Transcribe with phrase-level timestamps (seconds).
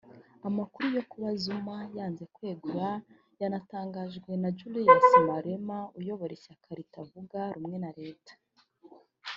[0.47, 2.89] Amakuru yo kuba Zuma yanze kwegura
[3.41, 8.33] yanatangajwe na Julius Malema uyobora ishyaka ritavuga rumwe na leta